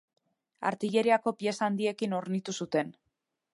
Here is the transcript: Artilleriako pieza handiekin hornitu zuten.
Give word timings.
Artilleriako 0.69 1.35
pieza 1.43 1.67
handiekin 1.69 2.17
hornitu 2.21 2.59
zuten. 2.63 2.93